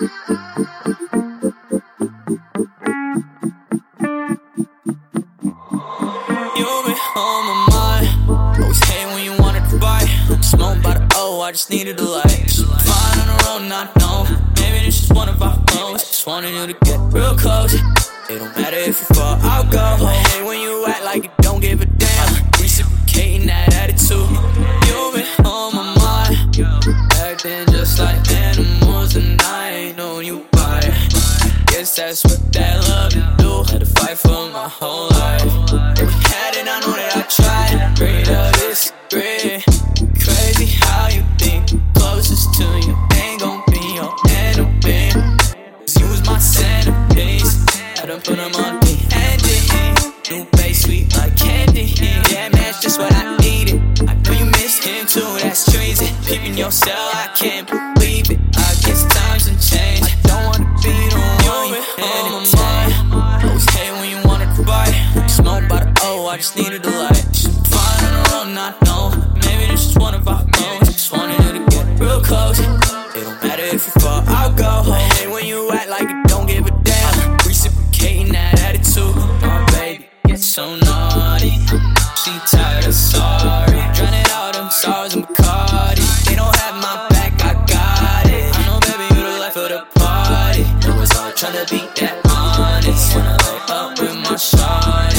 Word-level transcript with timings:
You 0.00 0.06
been 0.06 0.16
on 7.16 7.44
my 7.44 7.56
mind. 7.68 8.08
Always 8.58 8.82
hate 8.84 9.04
when 9.12 9.22
you 9.22 9.36
wanted 9.42 9.68
to 9.68 9.78
fight. 9.78 10.08
Smoked 10.40 10.82
by 10.82 10.94
the 10.94 11.04
I 11.42 11.52
just 11.52 11.68
needed 11.68 12.00
a 12.00 12.04
light. 12.04 12.24
Fine 12.24 13.18
on 13.20 13.26
the 13.26 13.44
road, 13.44 13.68
not 13.68 13.94
known. 14.00 14.26
Maybe 14.56 14.86
this 14.86 15.04
is 15.04 15.10
one 15.12 15.28
of 15.28 15.42
our 15.42 15.62
phones. 15.68 16.02
Just 16.02 16.26
wanted 16.26 16.54
you 16.54 16.66
to 16.68 16.72
get 16.82 16.98
real 17.12 17.36
close. 17.36 17.74
It 17.74 17.82
don't 18.38 18.56
matter 18.56 18.78
if 18.78 18.86
you 18.86 19.14
fall, 19.14 19.36
I'll 19.42 19.70
go. 19.70 19.80
I 20.06 20.14
hate 20.14 20.44
when 20.46 20.60
you 20.60 20.86
act 20.86 21.04
like 21.04 21.24
you 21.24 21.30
don't 21.42 21.60
give 21.60 21.82
a 21.82 21.84
damn. 21.84 22.50
Reciprocating 22.58 23.48
that 23.48 23.74
attitude. 23.74 24.30
You've 24.88 25.12
been 25.12 25.44
on 25.44 25.74
my 25.74 25.94
mind. 25.98 26.56
Acting 27.16 27.66
just 27.66 27.98
like 27.98 28.24
that. 28.24 28.39
That's 31.96 32.22
what 32.24 32.52
that 32.52 32.88
love 32.88 33.10
do. 33.38 33.72
Had 33.72 33.80
to 33.80 33.86
fight 33.86 34.16
for 34.16 34.48
my 34.50 34.68
whole 34.68 35.08
life. 35.08 35.42
We 35.42 36.06
had 36.30 36.54
it, 36.54 36.68
I 36.68 36.78
know 36.86 36.94
that 36.94 37.16
I 37.16 37.22
tried. 37.26 37.92
Agree 37.92 38.22
to 38.24 38.52
disagree. 38.54 39.58
Crazy 40.22 40.66
how 40.78 41.08
you 41.08 41.24
think 41.36 41.82
closest 41.94 42.54
to 42.54 42.64
you 42.86 42.94
ain't 43.18 43.40
gon' 43.40 43.62
be 43.66 43.82
your 43.98 44.14
enemy. 44.38 45.10
Cause 45.82 45.98
you 45.98 46.06
was 46.06 46.24
my 46.26 46.38
centerpiece. 46.38 47.58
Had 47.98 48.06
to 48.06 48.22
put 48.22 48.38
them 48.38 48.54
on 48.54 48.78
me 48.86 48.94
handy. 49.10 49.58
New 50.30 50.46
bass 50.52 50.82
sweet 50.84 51.10
like 51.16 51.36
candy. 51.36 51.90
Yeah, 52.30 52.48
man, 52.50 52.52
that's 52.52 52.80
just 52.80 53.00
what 53.00 53.12
I 53.12 53.36
needed. 53.38 53.82
I 54.08 54.14
know 54.14 54.32
you 54.32 54.46
missed 54.46 54.84
him 54.84 55.06
too, 55.06 55.26
that's 55.42 55.66
treason. 55.72 56.06
Peeping 56.24 56.56
your 56.56 56.70
cell, 56.70 57.10
I 57.14 57.34
can't 57.34 57.89
just 66.40 66.56
needed 66.56 66.82
a 66.86 66.90
light. 66.90 67.36
Fine 67.68 68.04
on 68.06 68.12
the 68.16 68.30
road, 68.32 68.54
not 68.54 68.82
know. 68.86 69.10
Maybe 69.44 69.70
this 69.70 69.90
is 69.90 69.98
one 69.98 70.14
of 70.14 70.26
our 70.26 70.42
modes. 70.42 70.88
Just 70.88 71.12
wanted 71.12 71.36
you 71.44 71.52
to 71.58 71.70
get 71.70 72.00
real 72.00 72.22
close. 72.22 72.58
It 72.58 72.64
don't 72.64 73.42
matter 73.42 73.64
if 73.64 73.84
you 73.84 73.92
fall, 74.00 74.22
I'll 74.26 74.50
go. 74.54 74.90
Hey, 74.90 75.26
when 75.28 75.44
you 75.44 75.70
act 75.70 75.90
like 75.90 76.08
you 76.08 76.22
don't 76.24 76.46
give 76.46 76.66
a 76.66 76.70
damn. 76.82 77.36
Reciprocating 77.46 78.32
that 78.32 78.58
attitude. 78.60 79.14
My 79.42 79.66
baby 79.72 80.08
gets 80.24 80.46
so 80.46 80.76
naughty. 80.76 81.50
She 82.20 82.32
tired 82.48 82.86
of 82.86 82.94
sorry. 82.94 83.76
Drowning 83.92 84.30
all 84.32 84.52
them 84.52 84.70
sorrows 84.70 85.14
in 85.14 85.24
Bacardi. 85.24 86.24
They 86.24 86.36
don't 86.36 86.56
have 86.56 86.76
my 86.76 87.06
back, 87.10 87.34
I 87.44 87.52
got 87.68 88.24
it. 88.32 88.48
I 88.56 88.64
know, 88.64 88.80
baby, 88.80 89.04
you 89.14 89.26
the 89.28 89.38
life 89.44 89.56
of 89.58 89.68
the 89.68 89.84
party. 90.00 90.62
It 90.88 90.94
was 90.98 91.12
all 91.18 91.32
trying 91.32 91.52
to 91.60 91.66
be 91.70 91.80
that 92.00 92.16
honest. 92.24 93.14
When 93.14 93.26
I 93.26 93.36
lay 93.44 93.60
up 93.68 94.00
with 94.00 94.16
my 94.24 94.36
shawty. 94.40 95.09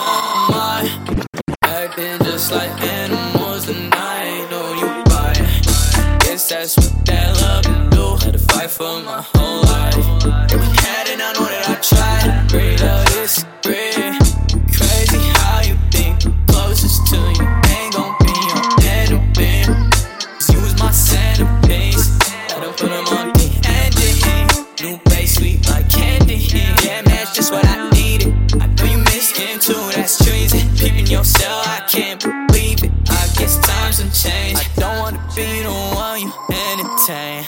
On 0.00 0.50
my 0.50 0.82
mind. 9.16 9.39
can't 31.90 32.20
believe 32.22 32.84
it. 32.84 32.92
I 33.08 33.26
guess 33.36 33.58
times 33.58 33.98
have 33.98 34.14
changed. 34.14 34.60
I 34.60 34.80
don't 34.80 34.98
wanna 34.98 35.18
be 35.34 35.62
the 35.62 35.70
one 35.94 36.20
you 36.20 36.32
entertain. 36.48 37.44